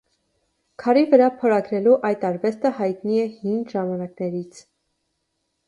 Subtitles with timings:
[0.83, 4.67] Քարի վրա փորագրելու այդ արվեստը հայտնի է հին ժամանակներից։